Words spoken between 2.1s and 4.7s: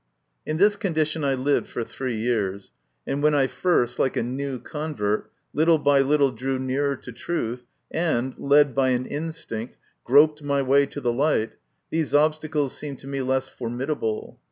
years, and when I first, like a new